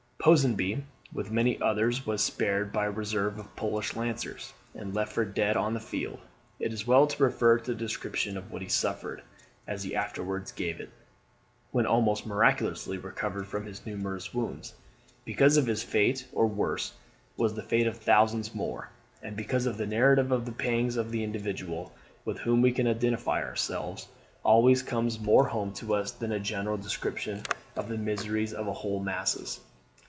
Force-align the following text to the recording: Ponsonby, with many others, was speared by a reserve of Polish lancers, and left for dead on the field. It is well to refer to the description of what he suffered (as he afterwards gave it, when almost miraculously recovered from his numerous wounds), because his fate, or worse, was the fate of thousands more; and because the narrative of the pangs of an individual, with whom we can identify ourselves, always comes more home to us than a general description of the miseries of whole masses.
Ponsonby, 0.23 0.83
with 1.11 1.31
many 1.31 1.59
others, 1.59 2.05
was 2.05 2.23
speared 2.23 2.71
by 2.71 2.85
a 2.85 2.91
reserve 2.91 3.39
of 3.39 3.55
Polish 3.55 3.95
lancers, 3.95 4.53
and 4.75 4.93
left 4.93 5.13
for 5.13 5.25
dead 5.25 5.57
on 5.57 5.73
the 5.73 5.79
field. 5.79 6.19
It 6.59 6.71
is 6.71 6.85
well 6.85 7.07
to 7.07 7.23
refer 7.23 7.57
to 7.57 7.71
the 7.71 7.75
description 7.75 8.37
of 8.37 8.51
what 8.51 8.61
he 8.61 8.67
suffered 8.67 9.23
(as 9.65 9.81
he 9.81 9.95
afterwards 9.95 10.51
gave 10.51 10.79
it, 10.79 10.91
when 11.71 11.87
almost 11.87 12.27
miraculously 12.27 12.99
recovered 12.99 13.47
from 13.47 13.65
his 13.65 13.83
numerous 13.83 14.31
wounds), 14.31 14.75
because 15.25 15.55
his 15.55 15.81
fate, 15.81 16.27
or 16.33 16.45
worse, 16.45 16.93
was 17.35 17.55
the 17.55 17.63
fate 17.63 17.87
of 17.87 17.97
thousands 17.97 18.53
more; 18.53 18.91
and 19.23 19.35
because 19.35 19.63
the 19.65 19.87
narrative 19.87 20.31
of 20.31 20.45
the 20.45 20.51
pangs 20.51 20.97
of 20.97 21.11
an 21.13 21.19
individual, 21.19 21.91
with 22.25 22.37
whom 22.37 22.61
we 22.61 22.71
can 22.71 22.85
identify 22.87 23.41
ourselves, 23.41 24.07
always 24.43 24.83
comes 24.83 25.19
more 25.19 25.47
home 25.47 25.73
to 25.73 25.95
us 25.95 26.11
than 26.11 26.31
a 26.31 26.39
general 26.39 26.77
description 26.77 27.41
of 27.75 27.89
the 27.89 27.97
miseries 27.97 28.53
of 28.53 28.67
whole 28.67 28.99
masses. 28.99 29.61